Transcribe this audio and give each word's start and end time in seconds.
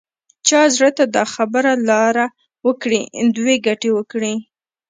چا 0.47 0.61
زړه 0.75 0.89
ته 0.97 1.03
دا 1.15 1.23
خبره 1.33 1.71
لاره 1.89 2.25
وکړي 2.65 3.01
دوه 3.35 3.55
ګټې 3.67 3.89
وکړي. 3.97 4.33